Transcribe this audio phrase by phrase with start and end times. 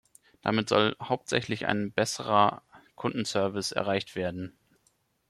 [0.41, 2.63] Damit soll hauptsächlich ein besserer
[2.95, 4.57] Kundenservice erreicht werden.